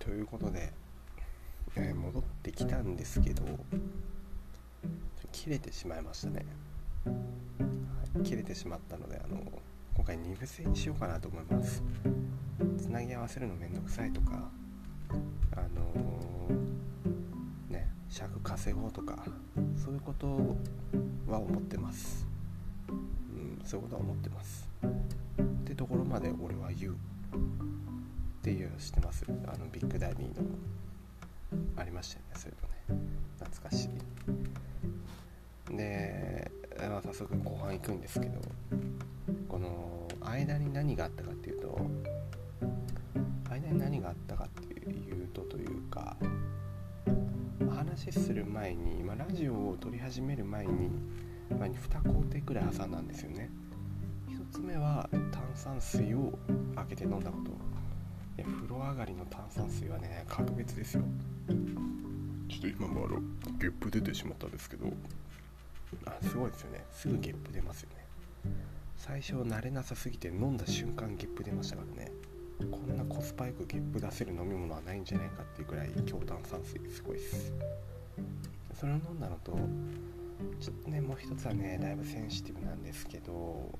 [0.00, 0.72] ということで、
[1.76, 3.44] えー、戻ってきたんですけど
[5.30, 6.46] 切れてしまいましたね、
[7.04, 7.12] は
[8.20, 9.40] い、切れてしまったのであの
[9.94, 11.82] 今回2部制にしようかなと思います。
[12.78, 14.50] つなぎ合わせるのめんどくさいとか
[15.52, 19.22] あのー、ね尺稼ごうとか
[19.76, 20.56] そういうこと
[21.30, 22.26] は思ってます。
[22.88, 24.68] うんそういうことは思ってます。
[25.42, 26.96] ってところまで俺は言う。
[28.40, 29.26] っていうの知ってます？
[29.28, 30.34] あのビッグダディの。
[31.76, 33.02] ありましたよねそういうのね。
[33.38, 33.90] 懐かし
[35.72, 35.76] い。
[35.76, 38.40] で、まあ、早速後半行くんですけど
[39.48, 41.78] この間に何があったかっていうと
[43.50, 46.16] 間に何があったかっていうとというか
[47.68, 50.88] 話する前に、まあ、ラジオを撮り始める前に、
[51.50, 53.50] まあ、2工程くらい挟んだんですよね。
[54.28, 56.38] 1つ目は炭酸水を
[56.74, 57.50] 開けて飲んだこと。
[58.38, 61.02] 風呂上がりの炭酸水はね格別ですよ。
[62.48, 63.20] ちょっと今もあの
[63.58, 64.86] ゲップ出てしまったんですけど
[66.06, 66.84] あすごいですよね。
[66.92, 68.54] すぐゲップ出ますよね。
[68.96, 72.12] 最初慣れなさすぎて飲んだ瞬間ゲップ出ましたからね。
[72.70, 77.52] こんなコスパよくゲップ出せる飲み物はないんじゃないかっていうくらい強炭酸水すごいです。
[78.78, 79.58] それを飲んだのと
[80.60, 83.78] ちょっとねもう一つはねだいぶセンシティブなんですけど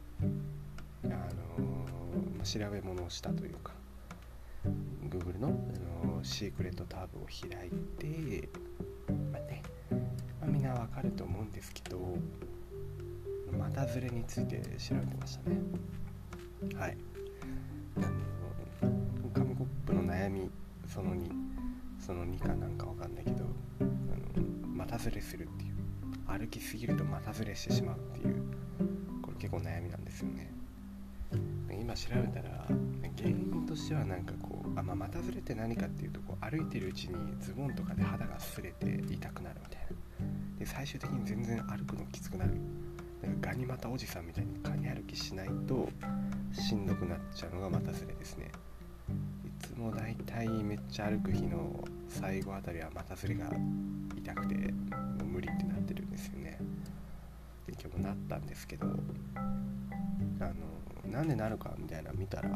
[1.05, 3.73] あのー、ま、調べ物をしたというか
[5.09, 8.49] Google のあのシークレットタブを開いて、
[9.33, 9.63] まあね
[10.41, 12.17] まあ、みんなわかると思うんですけど
[13.53, 15.57] 股ずれについて調べてましたね。
[16.77, 16.97] はい。
[17.97, 20.51] あの紙コップの悩み
[20.87, 21.31] その2
[21.99, 23.45] その2かなんかわかんないけど
[23.81, 24.43] あの
[24.75, 25.71] 股ずれするっていう。
[26.27, 28.43] 歩きすぎると股ずれしてしまうっていう。
[29.21, 30.53] これ結構悩みなんですよね。
[31.79, 32.67] 今調べたら
[33.17, 40.59] 原因としてはなんかこうあ、まあ、股ずれって何かっていうとこう歩いてるうちにズボンとかで肌が擦れて痛くなるみたいな。
[40.59, 42.55] で最終的に全然歩くのきつくなる。
[43.23, 45.89] なんかガニ股おじさんみたいにガニ歩きしないと
[46.53, 48.51] しんどくなっちゃうのが股ずれですね。
[49.45, 53.51] いつもだいたいめっちゃ歩く日の最後あたりは股ずれが
[54.17, 54.63] 痛くても
[55.23, 56.59] う無理ってなってるんですよね。
[57.67, 60.55] で今日もなったんですけどあの
[61.09, 62.49] なんでなるかみたいな見たら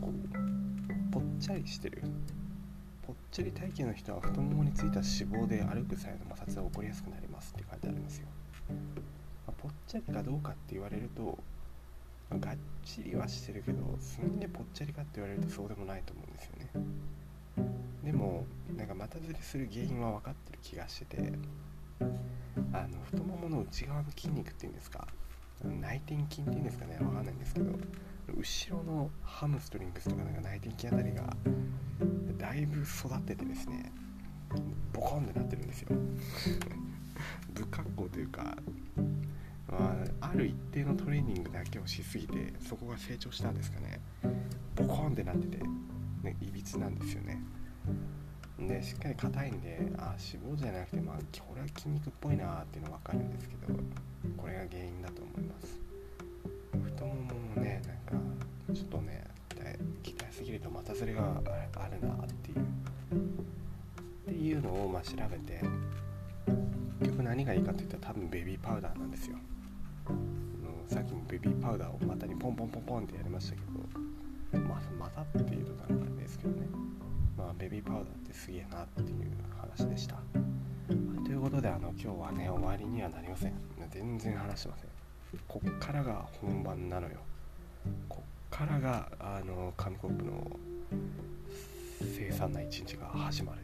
[0.00, 2.02] こうぽっちゃりしてる。
[3.06, 8.26] ぽっちゃり体型の人は太ももについた脂肪で歩く際の摩擦が起こりやすくなりますって書いてあるんですよ、
[9.46, 11.38] まあ、ぽっちゃりかどうかって言われると
[12.30, 16.70] がっちりはしてるけどすんげえぽっちゃりかって言われるとそうでもないと思うんですよね。
[18.04, 21.32] でもなんか股ずれする原因は分かってる気がしてて
[22.72, 25.06] あの太ももの内側の筋肉っていうんですか
[25.62, 26.98] 内転筋っていうんですかね。
[27.00, 27.72] わかんないんですけど。
[28.36, 31.36] 後ろのハムストリングスとかなんか内転筋あたりが
[32.38, 33.92] だいぶ育っててですね。
[34.92, 35.96] ボコンってなってるんですよ。
[37.54, 38.56] 不格好というか、
[39.68, 44.00] まあ、ある一定のトレーニングだけをしすぎてそこが成長したんですかね。
[44.74, 45.64] ボコンってなってて、
[46.22, 47.40] ね、いびつなんですよね。
[48.58, 53.78] でしっかり硬いんであ脂肪じゃなくてまあこれは筋肉っぽいなっていうの分かるんですけど
[54.36, 55.80] これが原因だと思います。
[56.72, 58.26] 太もももねなんか
[58.72, 59.24] ちょっとね
[60.02, 62.64] 鍛えすぎると股ずれがあるなっていう。
[64.24, 65.60] っていうのをまあ調べて
[67.00, 69.36] 結局何がいいかっていったら多分ベビーパウダーなんですよ。
[70.88, 73.60] さっきもベビーパウダーを股にポンポンポンポンってやりましたけ
[74.58, 76.66] どまあまたっていうとなんですけどね。
[77.36, 80.16] まあベビーパウダーってすげえなっていう話でした。
[81.24, 83.52] ということであの今日はね終わりにはなりません。
[83.90, 84.90] 全然話してません。
[85.48, 87.16] こっからが本番なのよ。
[88.08, 90.58] こっからがあの紙コップの
[92.00, 93.58] 凄惨な一日が始まる。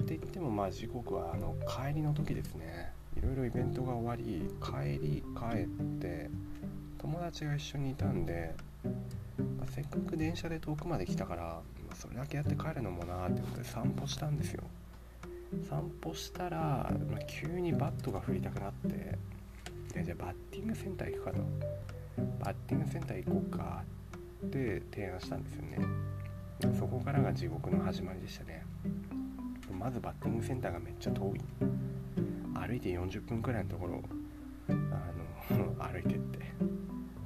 [0.00, 2.92] って言ってもまあ時刻はあの帰りの時ですね。
[3.16, 5.68] いろいろイベントが終わり帰り帰っ
[6.00, 6.28] て
[6.98, 11.60] 友達が一緒にいたんで、まあ、せっかく電車で遠くまで来たから、
[11.94, 14.62] それだけやって帰るのもなーってことで散歩したんですよ。
[15.68, 19.16] 散歩したら、まあ、急にバットが振りたくなって
[19.94, 21.38] でじゃあバッティングセンター行くかと。
[22.40, 23.82] バッティングセンター行こうか
[24.46, 25.78] って提案したんですよね。
[26.78, 28.64] そこからが地獄の始まりでしたね。
[29.78, 31.40] まずバッティングセンターがめっちゃ遠い。
[32.54, 34.02] 歩いて40分くらいのところ
[34.68, 36.44] あの 歩いてって。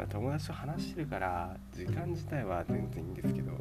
[0.07, 3.53] 友達と話してるから時間自体は全然いいんですけど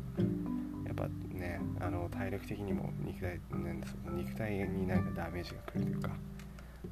[0.98, 1.08] ぱ
[1.38, 6.10] ねあの体力的にも肉体なんです肉体になんかダメージがくるというか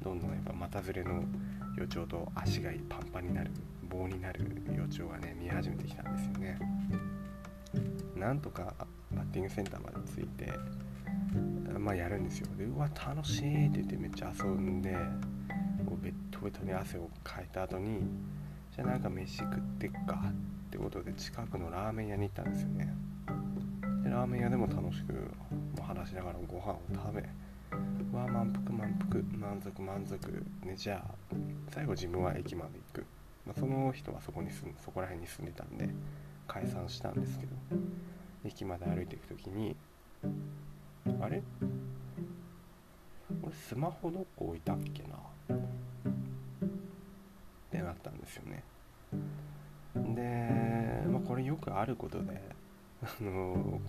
[0.02, 1.24] どんどんやっぱ股ずれの
[1.76, 3.50] 予兆と足がパンパンになる
[3.88, 6.58] 棒になる予兆がね見え始めてきたんですよね。
[8.14, 8.74] なんとか
[9.14, 10.52] バッティングセンターまで着いて
[11.78, 12.48] まあやるんですよ。
[12.56, 14.92] でうわ楽しいって言ってめっちゃ遊んで
[15.84, 18.00] もうベッドベトに汗をかいた後に
[18.74, 20.22] じゃあなんか飯食ってっか
[20.68, 23.05] ってことで近くのラーメン屋に行ったんですよね。
[24.06, 25.32] でラーメン屋でも楽しく
[25.82, 27.22] 話しながらご飯を食べ
[28.16, 31.14] わ満腹満腹満足満足ねじゃあ
[31.70, 33.06] 最後自分は駅まで行く、
[33.44, 35.88] まあ、その人はそこに住んそこら辺に住んでたんで
[36.46, 37.52] 解散したんですけど
[38.44, 39.74] 駅まで歩いていく時に
[41.20, 41.42] あれ？
[43.42, 45.16] 俺スマホどこ置いたっけな？
[45.56, 45.60] っ
[47.72, 48.62] てなったんですよね。
[50.14, 52.40] で、まあ、これよくあることで
[53.06, 53.80] あの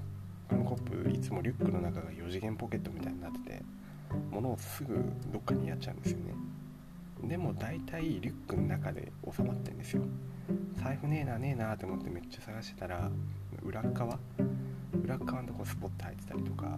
[0.48, 3.62] 紙コップいつもリュックの中が4次元ポケットみたいになってて
[4.30, 4.94] 物をすぐ
[5.34, 6.34] どっかにやっちゃうんですよね。
[7.24, 10.04] でも大体リュックの中で収まってんですよ。
[10.76, 13.10] 財布ねえなねえなって思ってめっちゃ探してたら
[13.64, 14.20] 裏側
[15.04, 16.78] 裏側のとこスポット入ってたりとか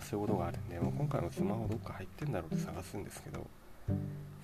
[0.00, 3.46] そういうことがあるんでもう今回のスマホどっか入ってんだろうって探すんですけど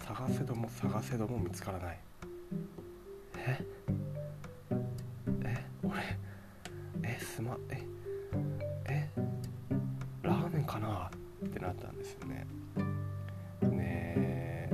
[0.00, 1.98] 探せども探せども見つからない。
[3.36, 3.81] ええ？
[7.32, 7.82] えスマえ
[8.88, 9.08] え
[10.22, 11.10] ラーメンかな？
[11.46, 12.46] ってなったんですよね。
[13.62, 14.68] で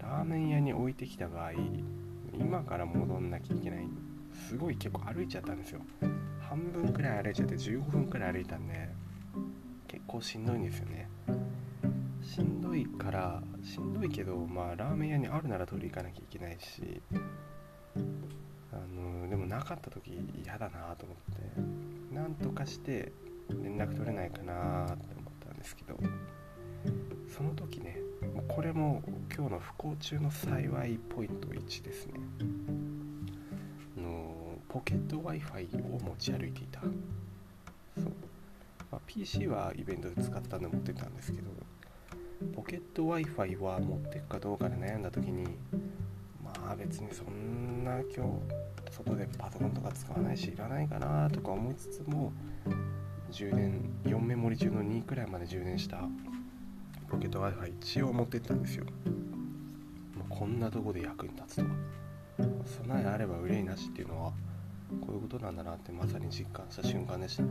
[0.00, 1.52] ラーメン屋に置いてきた場合
[2.38, 3.88] 今から戻んなきゃいけない。
[4.48, 5.80] すごい結構歩いちゃったんですよ。
[6.48, 8.88] 半分くらい歩いちゃって15分くらい歩いたんで
[9.88, 11.08] 結構しんどいんですよね。
[12.22, 17.02] しんどいからしんどいけどまあラーメン屋にあるなら取り行かなきゃいけないし
[18.76, 23.12] あのでもなかった時嫌だなと思ってなんとかして
[23.50, 25.98] 連絡取れないかなって思ったんですけど
[27.34, 27.98] その時ね
[28.48, 29.02] これも
[29.34, 32.14] 今日の不幸中の幸いポイント1ですね。
[33.96, 36.80] のポケット w i f i を持ち歩いていた。
[36.80, 36.92] そう、
[38.90, 41.50] まあ、PC はイベントで使ったんで持ってたんですけど
[42.54, 45.44] ポケット w i f i は持ってくかどうかで悩んだ時に
[46.42, 48.65] まあ別にそんな今日
[49.04, 52.32] 外でパソコンとか使わないしいらないかなとか思いつつも
[53.30, 55.98] 充電4メモリ中の2くらいまで充電した
[57.08, 58.84] ポケット w i f i 一応持ってったんですよ。
[60.16, 61.62] もうこんなとこで役に立つと。
[61.62, 61.68] は
[62.64, 64.32] 備えあれば憂いなしっていうのは
[65.00, 67.48] こういうことなんだなってまさに実感した瞬間でしたね。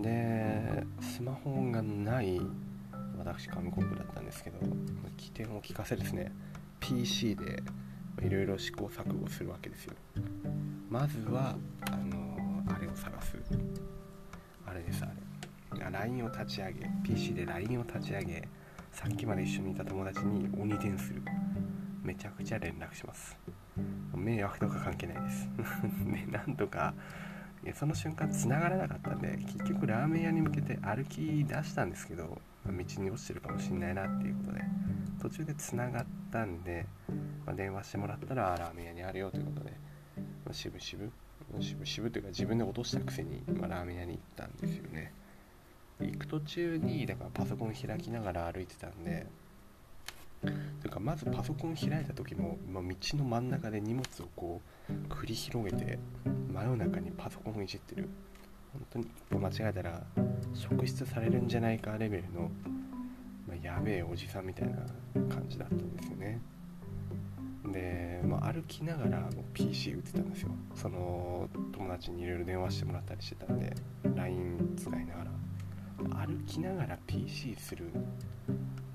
[0.00, 2.40] でスマホがない
[3.18, 4.58] 私紙コップだったんですけど
[5.16, 6.32] 起点を聞かせですね。
[6.80, 7.62] PC で
[8.22, 9.94] いろいろ試行錯誤するわけですよ。
[10.90, 11.56] まずは
[11.90, 13.36] あのあれを探す。
[14.66, 15.90] あれですあれ。
[15.90, 18.48] LINE を立ち上げ PC で LINE を立ち上げ
[18.92, 21.22] さっきまで一緒にいた友達に鬼電する。
[22.02, 23.36] めちゃくちゃ連絡します。
[24.14, 25.48] 迷惑とか関係ないです。
[26.06, 26.94] ねなんとか
[27.66, 34.64] いやその瞬間繋がらなかったんで結局ラーメン屋に向けて歩き出したんですけど道に落ちてるかもしんないなっていうことで
[35.20, 36.86] 途中で繋がってたんで、
[37.46, 39.70] まあ、電話してもらったらラーメン屋にあるよということで、
[40.44, 41.10] まあ、しぶしぶ
[41.86, 45.12] しぶというか自分で落としたくせに、まあ、ラーメン屋に行ったんですよね。
[46.00, 49.26] 行く途中にだからパソコン開きながら歩いてたんで
[50.42, 50.52] とい
[50.88, 54.60] うかまずパソコン開いた時も、まあ、道の真ん中で荷物をこ
[54.90, 55.98] う繰り広げて
[56.52, 58.08] 真夜中にパソコンをいじってる。
[58.72, 60.02] 本当に一歩間違えたら
[60.52, 62.50] 職質されるんじゃないかレベルの、
[63.62, 64.76] やべえおじさんみたいな
[65.28, 66.40] 感じだったんですよね。
[67.72, 70.50] で、まあ、歩きながら PC 打ってたんですよ。
[70.74, 73.72] その友達にいろいろ電話してもらったりしてたんで
[74.14, 75.30] LINE 使いながら。
[76.26, 77.90] 歩きながら PC する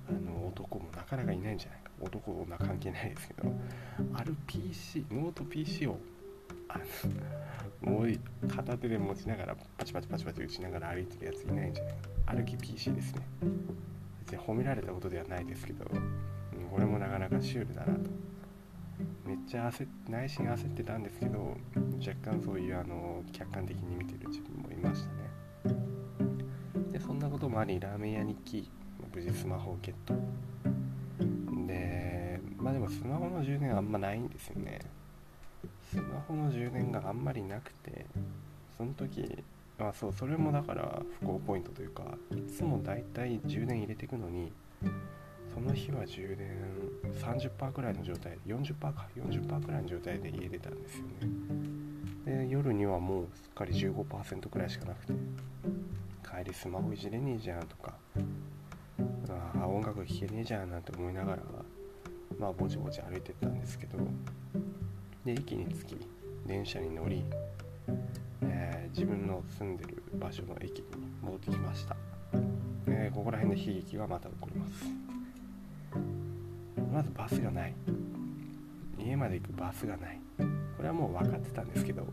[0.07, 1.91] あの男もなかなかいないんじゃないか。
[1.99, 3.53] 男な関係ないですけど。
[4.13, 5.97] ある PC ノート PC を
[6.67, 6.79] あ
[7.83, 11.99] のもう片手で持ちながらパチパチパチパチ打ちながら歩いてるやついないんじゃないか。
[12.35, 13.21] 歩き PC ですね。
[14.31, 18.09] 別に褒められたことではないですけど、うん、これもなかなかシュールだなと。
[19.25, 21.57] めっちゃ焦っ内心焦ってたんですけど
[21.99, 25.03] 若干そういうあの客観的に見てる自分もいまし
[25.65, 25.75] たね。
[26.91, 28.69] でそんなこともありラーメン屋に行き
[29.13, 30.13] 無事スマホをゲット。
[31.67, 34.79] でまあでもスマホの充電あんまないんですよね。
[35.89, 38.05] スマホの充電があんまりなくて
[38.77, 39.43] その時
[39.89, 42.03] あそうそれもだから不幸ポイントというか
[42.35, 44.51] いつもだいたい充電入れていくのに
[45.53, 51.11] その日は充電30%くらいの状態40%か40%くらいの状態で家出たんですよね。
[52.25, 55.13] で夜にはもうすっかり15%くらいしかなくて
[56.23, 57.95] 帰りスマホいじれねえじゃんとか
[59.59, 61.39] あ音楽聴けねえじゃんなんて思いながら
[62.39, 63.97] まあぼちぼち歩いてったんですけど
[65.25, 66.07] で駅に着き
[66.45, 67.23] 電車に乗り
[68.41, 70.85] えー、自分の住んでる場所の駅に
[71.21, 71.95] 戻ってきました、
[72.87, 74.85] えー、ここら辺で悲劇がまた起こります。
[76.93, 77.73] まずバスがない。
[78.99, 80.19] 家まで行くバスがない。
[80.81, 82.07] これはもう分かってたんですけど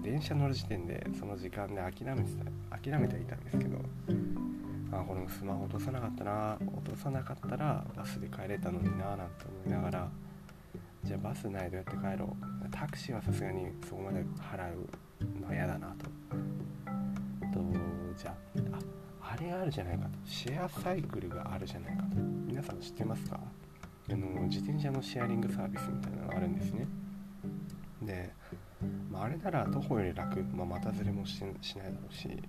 [0.00, 2.30] 電車乗る時点でその時間で諦めて
[2.70, 3.78] た諦めてはいたんですけど
[4.92, 10.08] あこれもスマホ落とさなかったな落とさなかったらバスで帰れたのにななんて思いながら
[11.04, 12.70] じゃあバスないどうやって帰ろう。
[12.70, 14.88] タクシーはさすがにそこまで払う
[15.40, 16.06] のは嫌だなと。
[17.52, 17.62] と
[18.16, 18.34] じゃ。
[18.72, 18.78] あ
[19.32, 20.10] あれがあるじゃないかと。
[20.24, 22.16] シェアサイクルがあるじゃないかと。
[22.46, 23.38] 皆さん知ってますか。
[24.10, 26.86] あの自転車のシェアリングサービスみたいなのがあるんですね。
[28.02, 28.32] で、
[29.10, 32.42] まあ、あれなら徒歩より楽、まあ、股ずれもしないだろうし。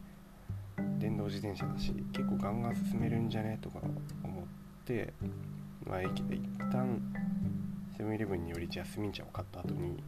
[0.98, 1.94] 電動自転車だし。
[2.14, 3.58] 結構ガンガン進めるんじゃね？
[3.62, 3.80] とか
[4.24, 4.44] 思っ
[4.86, 5.14] て、
[5.86, 7.00] まあ、駅で一旦
[7.98, 10.04] セブンイレブンによりジャスミン茶を買った後に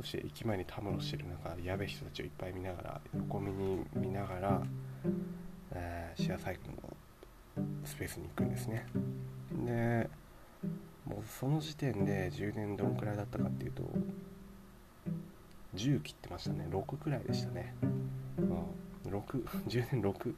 [0.00, 4.62] そして駅前にたむろしてる中やべえ人たちをいっぱい見ながら横目に見ながら、
[5.72, 8.86] えー、シェアサイクルのスペースに行くんですね。
[9.64, 10.08] で
[11.06, 13.82] もうその時点で充電どんくらいだったかっていうと
[15.74, 16.66] 10切ってましたね。
[16.70, 17.74] 6くらいでしたね、
[18.38, 20.34] うん、6充電6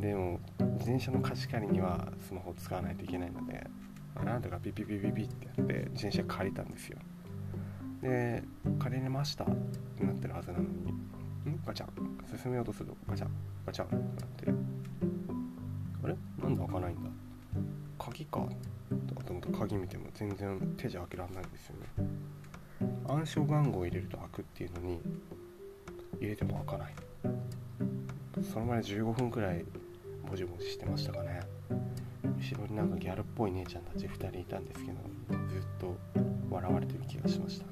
[0.00, 3.66] でも自転車の貸し借りにはスマホを使わないといけないので
[4.24, 6.98] なんとかピピピピピってやって自転車借りたんですよ。
[8.02, 8.42] で
[8.78, 9.46] 借りれましたっ
[9.96, 11.60] てなってるはずなのにん？
[11.66, 11.86] ガチャ。
[11.86, 11.92] ン
[12.38, 13.26] 進めようとするとガチャ。
[13.26, 13.30] ン
[13.66, 14.54] ガチャンってなってる。
[16.04, 16.16] あれ？
[16.42, 17.10] なんで開かないんだ？
[17.98, 18.48] 鍵か。
[19.24, 22.06] と思って鍵見ても全然手じゃ開けられないんですよね。
[23.08, 25.00] 暗証番号を入れると開くっていうのに
[26.20, 26.94] 入れても開かない。
[28.42, 29.64] その前15分くらい
[30.28, 31.40] もじもじしてましたかね。
[32.24, 34.98] 後ろになんかギャルっぽい姉ちゃんたち2人いたんですけど
[35.48, 35.96] ずっと
[36.50, 37.66] 笑われてる気がしました。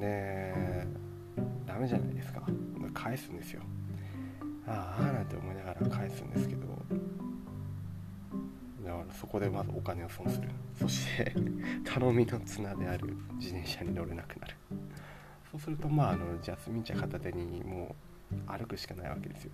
[0.00, 0.86] で
[1.66, 2.42] ダメじゃないですか。
[2.92, 3.62] 返すんですよ。
[4.66, 6.66] ああなんて思いながら返すんですけど。
[8.84, 10.48] だからそこでまずお金を損する。
[10.78, 11.32] そして
[11.84, 14.54] 頼みの綱である自転車に乗れなくなる。
[15.50, 17.94] そうするとまああのジャスミン茶片手にも
[18.32, 19.52] う歩くしかないわけですよ。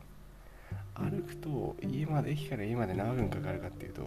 [0.98, 4.02] 歩くと家まで駅から家まで何分かかるかっていうと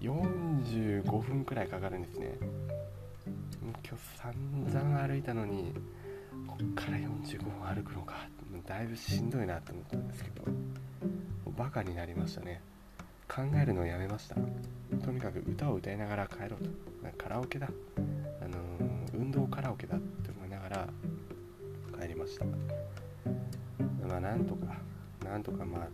[0.00, 2.36] 45分くらいかかるんですね。
[3.88, 5.72] 今日散々歩いたのに
[6.46, 8.26] こっから45分歩くのか。
[8.66, 10.44] だいぶしんどいなと思ったんですけど
[11.56, 12.60] バカになりましたね。
[13.28, 14.34] 考えるのをやめました。
[15.04, 16.70] とにかく歌を歌いながら帰ろうと。
[17.16, 17.68] カラオケだ、
[18.40, 20.88] あのー、運動カラオケだって思いながら
[22.00, 22.44] 帰りました。
[24.06, 24.76] まあなんとか
[25.24, 25.88] なんとかまあ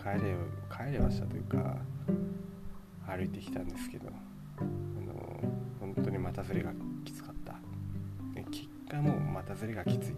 [0.00, 0.34] 帰れ
[0.70, 1.76] 帰れましたというか
[3.06, 4.08] 歩いてきたんですけど、
[4.58, 5.40] あの、
[5.80, 6.72] 本当に股ずれが
[7.04, 7.54] きつかった。
[8.50, 10.14] 結果もう股ずれがきつい。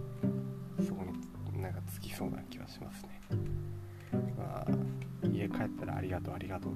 [0.87, 1.05] そこ
[1.53, 3.21] になんかつきそうな気はしますね。
[4.37, 4.67] まあ
[5.33, 6.73] 家帰ったらありがとうありがとう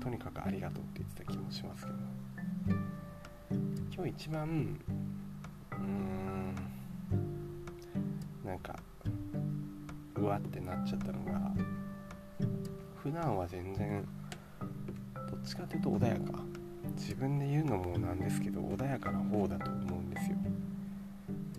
[0.00, 1.98] ととにかくありがとうって言ってた気もしますけど。
[3.94, 4.76] 今日一番
[5.70, 6.54] うーん
[8.44, 8.74] なんか
[10.22, 11.52] うわってなっちゃったのが
[13.02, 14.06] 普段は全然
[15.30, 16.38] どっちかというと穏やか。
[16.96, 20.36] 自分で言うのもなんですけど穏やかな方だと思うんですよ。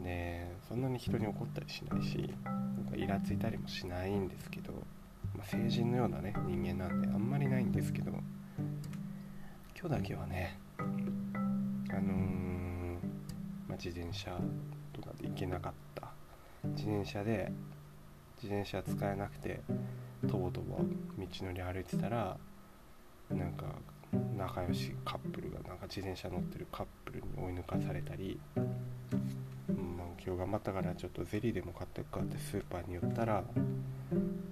[0.03, 4.73] でそんなに人に怒ったりしないしなんかイラついたりもしないんですけど
[5.35, 8.11] まあ、成人のようなね人間なんであんまりないんですけど
[9.79, 12.93] 今日だけはねあのー、
[13.67, 14.37] まあ、自転車
[14.93, 16.11] とかで行けなかった。
[16.71, 17.51] 自転車で
[18.43, 19.61] 自転車使えなくて
[20.29, 20.85] とぼとぼ道
[21.45, 22.35] のり歩いてたら
[23.31, 23.65] なんか
[24.37, 28.65] 仲良しカップルがなんか自転車乗ってるカップルに追い抜かされたり、うん、
[30.23, 33.45] 今日頑張ったからちょっとゼリーでも買ってくかってスーパーに寄ったら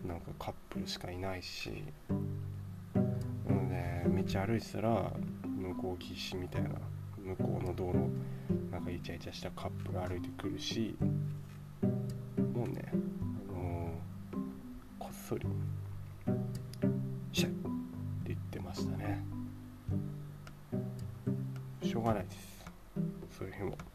[0.07, 1.83] なんかカップルしかいないし
[2.95, 3.01] な
[3.53, 5.12] ので道歩いてたら
[5.43, 6.69] 向こう岸みたいな
[7.17, 8.10] 向こうの道路
[8.71, 10.95] なんかイチャイチャしたカップル歩いてくるし
[12.62, 12.91] もうね、
[15.31, 15.45] そり
[17.31, 17.69] 「シャッ!」って
[18.25, 19.23] 言ってましたね。
[21.81, 22.65] しょうがないです。
[23.38, 23.90] そういう日も。